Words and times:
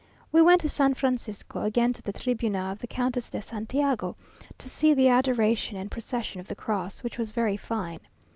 We 0.31 0.41
went 0.41 0.61
to 0.61 0.67
San 0.69 0.95
Francisco, 0.95 1.61
again 1.61 1.93
to 1.93 2.01
the 2.01 2.11
Tribuna 2.11 2.71
of 2.71 2.79
the 2.79 2.87
Countess 2.87 3.29
de 3.29 3.39
Santiago, 3.39 4.15
to 4.57 4.67
see 4.67 4.95
the 4.95 5.09
Adoration 5.09 5.77
and 5.77 5.91
Procession 5.91 6.39
of 6.41 6.47
the 6.47 6.55
Cross, 6.55 7.03
which 7.03 7.19
was 7.19 7.29
very 7.29 7.55
fine. 7.55 7.99